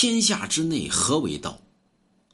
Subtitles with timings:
[0.00, 1.60] 天下之内何为道？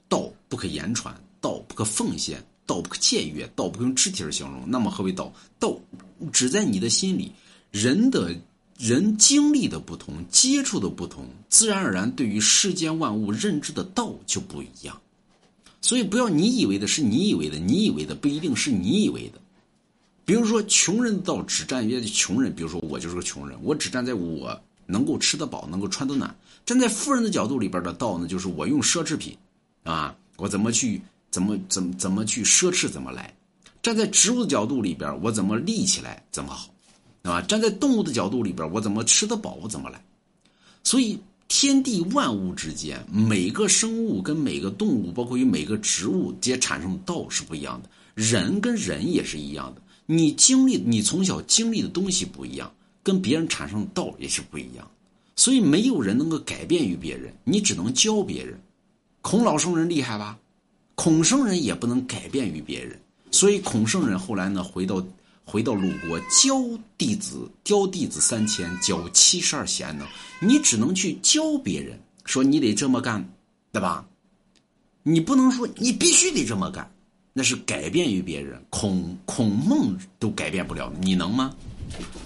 [0.06, 4.64] 道不可言传，道不可奉献，道不可僭越，道不可用肢体而形容。
[4.66, 5.32] 那么何为道？
[5.58, 5.74] 道
[6.30, 7.32] 只在你的心里。
[7.70, 8.38] 人的
[8.78, 15.00] 人经历的不同，接触的不同，自然而然对于世间万物认知的道就不一样。
[15.80, 19.40] 所以不要你以为的是你以为的，你以为的不一定是你以为的。
[20.26, 26.34] 比如说，穷人的道只站于穷人，比如说我就是个穷人，我只站在我能够吃得饱、能够穿得暖。
[26.64, 29.36] 站在富人的角度里边的道呢，就是我用奢侈品，
[29.82, 33.34] 啊，我怎么去怎么怎么怎么去奢侈怎么来。
[33.82, 36.68] 站在植物的角度里边，我怎么立起来怎么好，
[37.22, 37.42] 对吧？
[37.42, 40.02] 站在动物的角度里边，我怎么吃得饱我怎么来。
[40.82, 41.18] 所以。
[41.46, 47.90] 天地万物之间，每个生物跟每个动物，包括与每个植物，皆产生的道是不一样的。
[48.14, 52.72] 人跟人也是一样的，你经历，你从小经历的东西不一样，
[53.04, 54.90] 跟别人产生的道也是不一样。
[55.36, 58.58] 所以没有人能够改变于别人，你只能教别人。
[59.20, 60.36] 孔老圣人厉害吧？
[60.96, 65.00] 孔圣人也不能改变于别人，所以孔圣人后来呢，回到。
[65.46, 66.58] 回到鲁国教
[66.96, 70.08] 弟子，教弟子三千，教七十二贤能。
[70.40, 73.22] 你只能去教别人，说你得这么干，
[73.70, 74.08] 对吧？
[75.02, 76.90] 你不能说你必须得这么干，
[77.34, 78.58] 那是改变于别人。
[78.70, 81.54] 孔孔孟都改变不了，你能吗？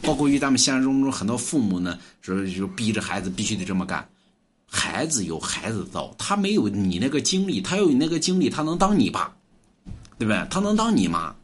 [0.03, 4.09] 包括于咱们现实中中很多父母呢，说就逼着孩子必须得这么干。
[4.71, 9.35] 孩子有孩子的道，他没有你那个经历，他有那个经历，他能当你爸，
[10.19, 10.47] 对不对？
[10.51, 11.35] 他能当你妈。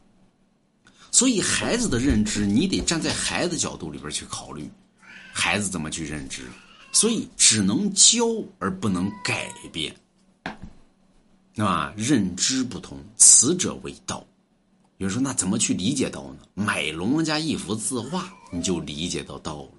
[1.11, 4.69] 所以，孩子的认知，你得站在孩子角度里边去考虑，
[5.31, 6.41] 孩子怎么去认知。
[6.91, 8.25] 所以，只能教
[8.59, 9.95] 而不能改变，
[11.53, 11.93] 对吧？
[11.95, 14.24] 认知不同，此者为道。
[14.97, 16.37] 有人说，那怎么去理解道呢？
[16.53, 19.69] 买龙家一幅字画，你就理解到道了。